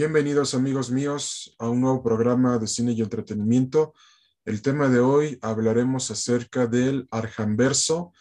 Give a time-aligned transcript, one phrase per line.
[0.00, 3.94] Bienvenidos amigos míos a un nuevo programa de cine y entretenimiento.
[4.44, 8.12] El tema de hoy hablaremos acerca del Arhamverso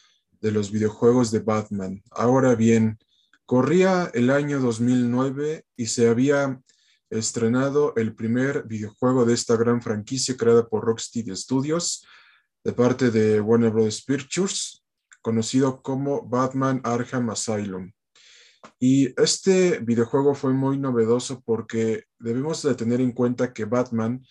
[0.42, 2.02] de los videojuegos de Batman.
[2.10, 2.98] Ahora bien,
[3.46, 6.60] corría el año 2009 y se había
[7.12, 12.04] estrenado el primer videojuego de esta gran franquicia creada por Rocksteady Studios
[12.64, 14.02] de parte de Warner Bros.
[14.02, 14.84] Pictures,
[15.22, 17.92] conocido como Batman Arkham Asylum.
[18.80, 24.24] Y este videojuego fue muy novedoso porque debemos de tener en cuenta que Batman,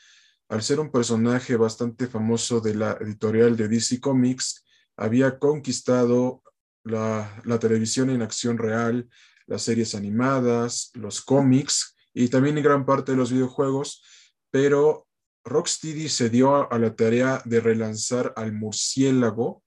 [0.49, 4.65] al ser un personaje bastante famoso de la editorial de DC Comics,
[4.97, 6.43] había conquistado
[6.85, 9.09] la, la televisión en acción real,
[9.47, 14.03] las series animadas, los cómics y también en gran parte de los videojuegos,
[14.51, 15.07] pero
[15.45, 19.63] Rocksteady se dio a la tarea de relanzar al murciélago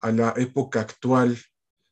[0.00, 1.38] a la época actual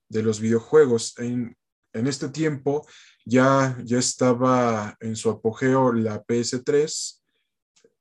[0.09, 1.19] de los videojuegos.
[1.19, 1.57] En,
[1.93, 2.87] en este tiempo
[3.25, 7.21] ya, ya estaba en su apogeo la PS3,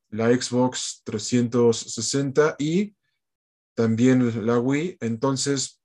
[0.09, 2.95] la Xbox 360 y
[3.75, 4.97] también la Wii.
[4.99, 5.81] Entonces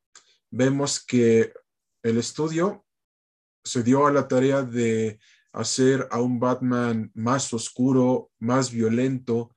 [0.51, 1.53] vemos que
[2.03, 2.84] el estudio
[3.65, 5.19] se dio a la tarea de
[5.53, 9.55] hacer a un Batman más oscuro, más violento,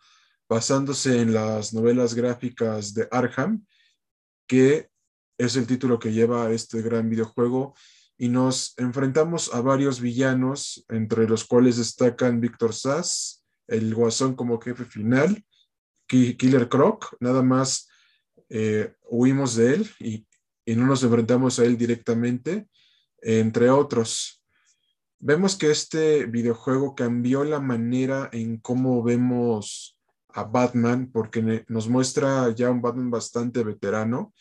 [0.47, 3.66] basándose en las novelas gráficas de Arkham,
[4.47, 4.89] que
[5.38, 7.75] es el título que lleva este gran videojuego
[8.22, 14.59] y nos enfrentamos a varios villanos, entre los cuales destacan Víctor Sass, el Guasón como
[14.59, 15.42] jefe final,
[16.06, 17.88] Killer Croc, nada más
[18.50, 20.28] eh, huimos de él y,
[20.66, 22.67] y, no nos enfrentamos a él directamente,
[23.22, 24.44] entre otros.
[25.20, 32.54] Vemos que este videojuego cambió la manera en cómo vemos a Batman, porque nos muestra
[32.54, 34.33] ya un Batman bastante veterano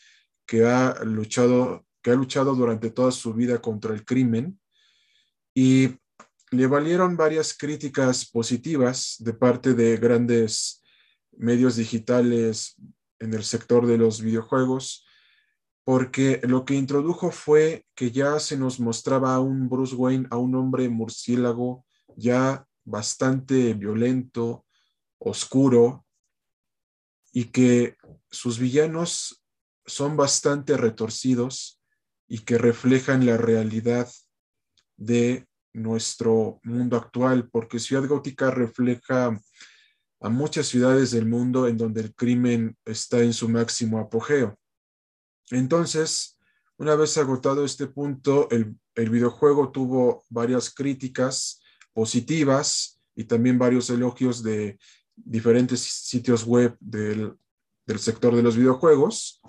[0.47, 4.59] que ha luchado que ha luchado durante toda su vida contra el crimen
[5.55, 5.89] y
[6.51, 10.83] le valieron varias críticas positivas de parte de grandes
[11.33, 12.77] medios digitales
[13.19, 15.07] en el sector de los videojuegos,
[15.85, 20.37] porque lo que introdujo fue que ya se nos mostraba a un Bruce Wayne, a
[20.37, 21.85] un hombre murciélago
[22.17, 24.65] ya bastante violento,
[25.19, 26.07] oscuro,
[27.33, 27.97] y que
[28.31, 29.43] sus villanos
[29.87, 31.78] son bastante retorcidos
[32.29, 34.09] y que reflejan la realidad
[34.97, 39.41] de nuestro mundo actual, porque Ciudad Gótica refleja
[40.21, 44.59] a muchas ciudades del mundo en donde el crimen está en su máximo apogeo.
[45.51, 46.39] Entonces,
[46.77, 51.61] una vez agotado este punto, el, videojuego tuvo varias críticas
[51.93, 54.77] positivas y también varios elogios de
[55.15, 57.37] diferentes sitios web del,
[57.87, 59.41] del sector de los videojuegos.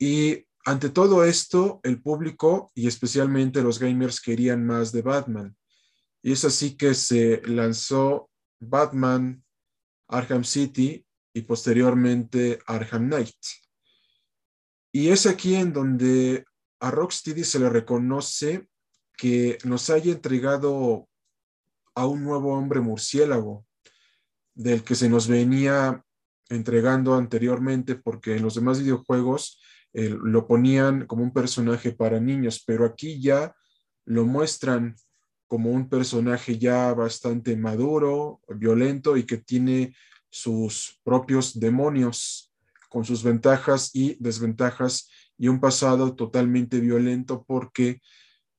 [0.00, 5.56] Y ante todo esto, el público y especialmente los gamers querían más de Batman.
[6.22, 9.42] Y es así que se lanzó Batman
[10.08, 13.36] Arkham City y posteriormente Arkham Knight.
[14.92, 16.44] Y es aquí en donde
[16.80, 18.68] a Rocksteady se le reconoce
[19.16, 21.08] que nos haya entregado
[21.94, 23.66] a un nuevo hombre murciélago,
[24.54, 26.04] del que se nos venía
[26.48, 29.60] entregando anteriormente, porque en los demás videojuegos
[29.92, 33.54] lo ponían como un personaje para niños, pero aquí ya
[34.04, 34.96] lo muestran
[35.46, 39.96] como un personaje ya bastante maduro, violento y que tiene
[40.28, 42.52] sus propios demonios
[42.88, 48.00] con sus ventajas y desventajas y un pasado totalmente violento porque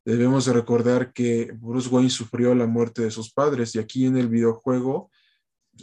[0.04, 4.18] debemos de recordar que Bruce Wayne sufrió la muerte de sus padres y aquí en
[4.18, 5.12] el videojuego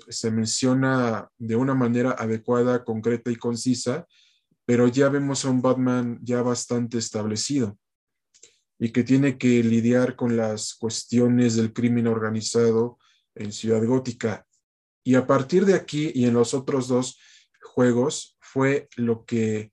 [0.09, 4.07] se menciona de una manera adecuada, concreta y concisa
[4.69, 7.79] pero ya vemos a un Batman ya bastante establecido
[8.79, 12.99] y que tiene que lidiar con las cuestiones del crimen organizado
[13.35, 14.47] en Ciudad Gótica.
[15.03, 17.19] Y a partir de aquí y en los otros dos
[17.63, 19.73] juegos fue lo que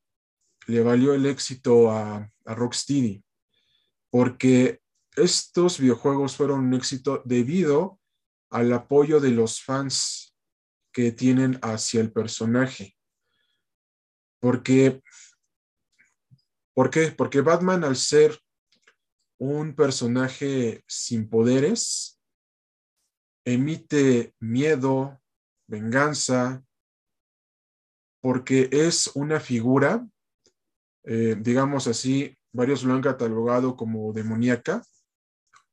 [0.65, 3.21] le valió el éxito a, a Rocksteady,
[4.09, 4.79] porque
[5.17, 7.99] estos videojuegos fueron un éxito debido
[8.49, 10.37] al apoyo de los fans
[10.93, 12.94] que tienen hacia el personaje.
[14.39, 15.01] Porque,
[16.75, 17.11] ¿Por qué?
[17.11, 18.37] Porque Batman al ser
[19.37, 22.19] un personaje sin poderes,
[23.45, 25.21] emite miedo,
[25.67, 26.63] venganza,
[28.21, 30.05] porque es una figura,
[31.03, 34.81] eh, digamos así, varios lo han catalogado como demoníaca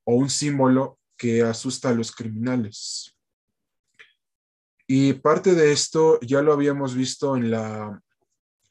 [0.05, 3.17] o un símbolo que asusta a los criminales.
[4.87, 8.03] Y parte de esto ya lo habíamos visto en la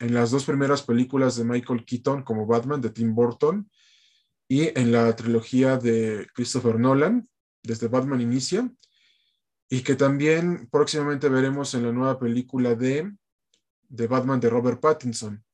[0.01, 3.69] en las dos primeras películas de Michael Keaton como Batman de Tim Burton
[4.48, 7.30] y en la trilogía de Christopher Nolan,
[7.62, 8.68] desde Batman Inicia
[9.69, 13.15] y que también próximamente veremos en la nueva película de,
[13.89, 15.45] de Batman de Robert Pattinson.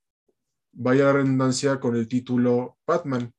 [0.72, 3.34] Vaya la redundancia con el título Batman.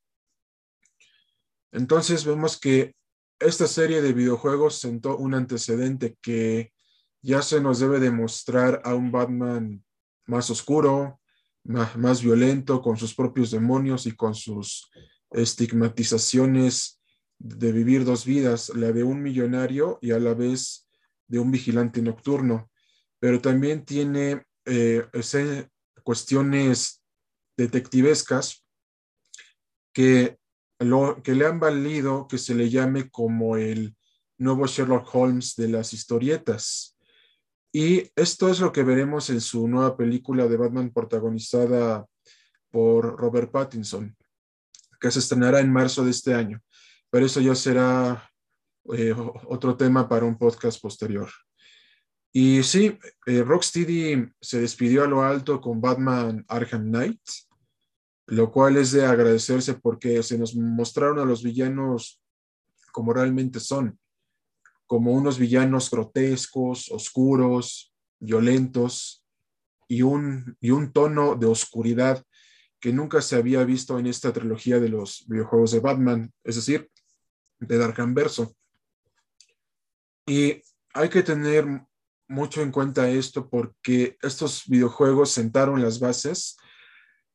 [1.71, 2.95] Entonces vemos que
[3.39, 6.71] esta serie de videojuegos sentó un antecedente que
[7.21, 9.83] ya se nos debe demostrar a un Batman
[10.29, 11.19] más oscuro,
[11.63, 14.89] más, violento, con sus propios demonios y con sus
[15.31, 17.01] estigmatizaciones
[17.37, 20.87] de vivir dos vidas, la de un millonario y a la vez
[21.27, 22.69] de un vigilante nocturno.
[23.19, 25.05] Pero también tiene eh,
[26.03, 27.03] cuestiones
[27.57, 28.65] detectivescas
[29.93, 30.37] que,
[30.79, 33.95] lo, que le han valido que se le llame como el
[34.37, 36.98] nuevo Sherlock Holmes de las historietas.
[37.71, 42.05] Y esto es lo que veremos en su nueva película de Batman protagonizada
[42.71, 44.15] por Robert Pattinson,
[44.99, 46.61] que se estrenará en marzo de este año.
[47.09, 48.29] Pero eso ya será
[48.93, 49.13] eh,
[49.47, 51.29] otro tema para un podcast posterior.
[52.31, 57.21] Y sí, eh, Rocksteady se despidió a lo alto con Batman Arkham Knight,
[58.27, 62.21] lo cual es de agradecerse porque se nos mostraron a los villanos
[62.91, 63.99] como realmente son
[64.89, 69.23] como unos villanos grotescos, oscuros, violentos
[69.87, 72.25] y un, y un tono de oscuridad
[72.79, 76.89] que nunca se había visto en esta trilogía de los videojuegos de Batman, es decir,
[77.59, 78.55] de Dark Verso.
[80.25, 80.59] Y
[80.95, 81.67] hay que tener
[82.27, 86.57] mucho en cuenta esto porque estos videojuegos sentaron las bases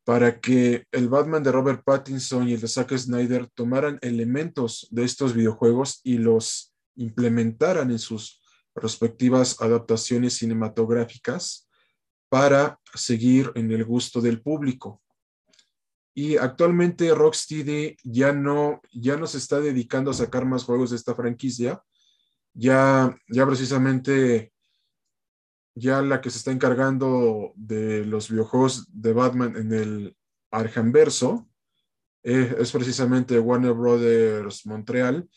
[0.03, 5.05] para que el Batman de Robert Pattinson y el de Zack Snyder tomaran elementos de
[5.05, 8.43] estos videojuegos y los implementaran en sus
[8.75, 11.69] respectivas adaptaciones cinematográficas
[12.29, 15.03] para seguir en el gusto del público.
[16.15, 20.97] Y actualmente Rocksteady ya no, ya no se está dedicando a sacar más juegos de
[20.97, 21.83] esta franquicia.
[22.53, 24.53] Ya, ya precisamente,
[25.75, 30.17] ya la que se está encargando de los videojuegos de Batman en el
[30.53, 31.49] Arhamverso
[32.23, 35.29] eh, es precisamente Warner Brothers Montreal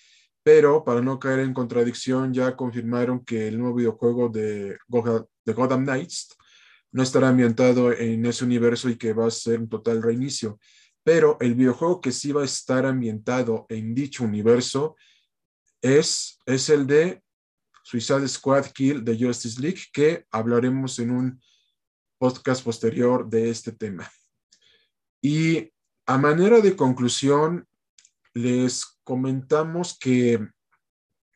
[0.48, 4.78] pero para no caer en contradicción ya confirmaron que el nuevo videojuego de,
[5.44, 6.38] de Gotham Knights
[6.90, 10.58] no estará ambientado en ese universo y que va a ser un total reinicio.
[11.04, 14.96] Pero el videojuego que sí va a estar ambientado en dicho universo
[15.82, 17.22] es, es el de
[17.84, 21.42] Suicide Squad Kill de Justice League, que hablaremos en un
[22.18, 24.10] podcast posterior de este tema.
[25.22, 25.74] Y
[26.06, 27.68] a manera de conclusión,
[28.38, 30.40] les comentamos que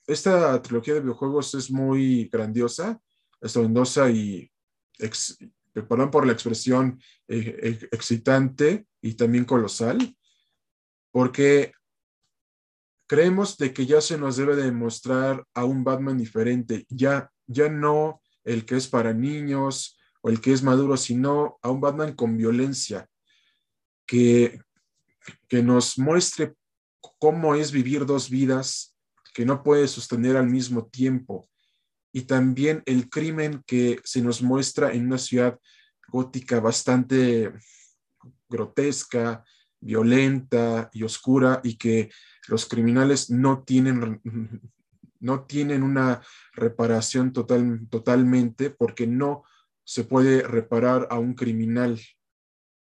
[0.06, 3.01] esta trilogía de videojuegos es muy grandiosa,
[3.42, 4.51] estrondosa y,
[5.74, 10.15] perdón por la expresión, eh, excitante y también colosal,
[11.12, 11.74] porque
[13.07, 18.21] creemos de que ya se nos debe demostrar a un Batman diferente, ya, ya no
[18.44, 22.38] el que es para niños o el que es maduro, sino a un Batman con
[22.38, 23.07] violencia,
[24.06, 24.62] que,
[25.48, 26.53] que nos muestre
[27.21, 28.98] cómo es vivir dos vidas
[29.36, 31.48] que no puede sostener al mismo tiempo.
[32.12, 35.60] Y también el crimen que se nos muestra en una ciudad
[36.07, 37.53] gótica bastante
[38.50, 39.46] grotesca,
[39.79, 42.10] violenta y oscura y que
[42.48, 44.19] los criminales no tienen,
[45.19, 46.22] no tienen una
[46.53, 49.43] reparación total, totalmente porque no
[49.84, 52.01] se puede reparar a un criminal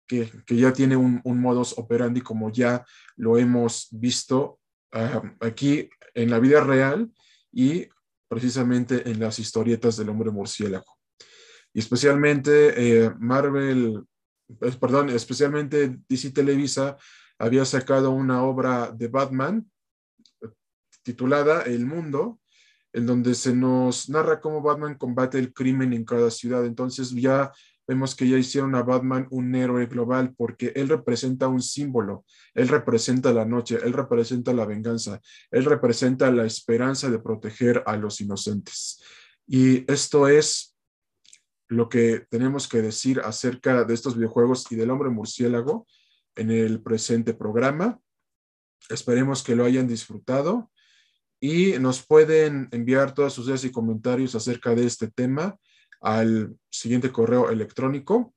[0.09, 2.83] que, ya tiene un, modus operandi como ya
[3.15, 4.59] lo hemos visto
[5.39, 7.11] aquí en la vida real
[7.51, 7.87] y
[8.27, 10.97] precisamente en las historietas del hombre murciélago.
[11.73, 14.03] Y especialmente eh, Marvel,
[14.79, 16.97] perdón, especialmente DC Televisa
[17.37, 19.69] había sacado una obra de Batman
[21.03, 22.39] titulada El Mundo,
[22.93, 26.65] en donde se nos narra cómo Batman combate el crimen en cada ciudad.
[26.65, 27.51] Entonces ya
[27.89, 32.67] vemos que ya hicieron a Batman un héroe global porque él representa un símbolo, él
[32.67, 35.19] representa la noche, él representa la venganza,
[35.49, 39.03] él representa la esperanza de proteger a los inocentes.
[39.47, 40.77] Y esto es
[41.67, 45.87] lo que tenemos que decir acerca de estos videojuegos y del hombre murciélago
[46.35, 47.99] en el presente programa.
[48.89, 50.69] Esperemos que lo hayan disfrutado
[51.39, 55.57] y nos pueden enviar todas sus ideas y comentarios acerca de este tema
[56.01, 58.33] al siguiente correo electrónico,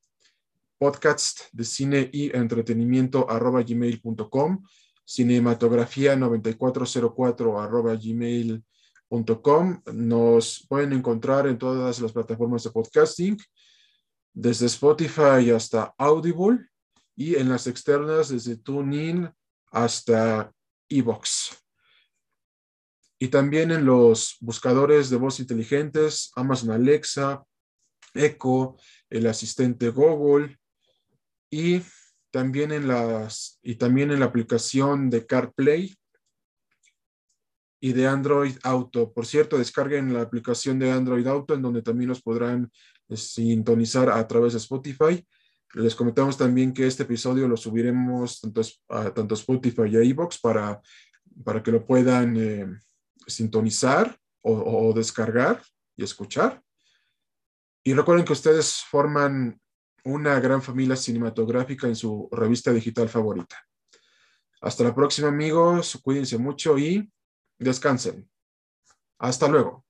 [0.79, 4.65] podcast de cine y entretenimiento arroba gmail.com,
[5.05, 9.83] cinematografía 9404 arroba gmail.com.
[9.93, 13.39] Nos pueden encontrar en todas las plataformas de podcasting,
[14.33, 16.67] desde Spotify hasta Audible
[17.15, 19.31] y en las externas desde TuneIn
[19.71, 20.53] hasta
[20.89, 21.59] Evox.
[23.19, 27.45] y también en los buscadores de voz inteligentes, Amazon Alexa,
[28.15, 28.77] Echo,
[29.11, 30.59] el asistente Google
[31.51, 31.83] y
[32.31, 35.95] también en las y también en la aplicación de CarPlay
[37.81, 39.13] y de Android Auto.
[39.13, 42.71] Por cierto, descarguen la aplicación de Android Auto en donde también los podrán
[43.09, 45.27] eh, sintonizar a través de Spotify.
[45.75, 50.39] Les comentamos también que este episodio lo subiremos tanto a, tanto Spotify y a iVoox
[50.41, 50.81] para,
[51.45, 52.67] para que lo puedan eh,
[53.27, 55.63] sintonizar o descargar
[55.97, 56.61] y escuchar.
[57.85, 59.61] Y recuerden que ustedes forman
[60.05, 63.57] una gran familia cinematográfica en su revista digital favorita.
[64.61, 67.13] Hasta la próxima amigos, cuídense mucho y
[67.59, 68.31] descansen.
[69.19, 69.85] Hasta luego.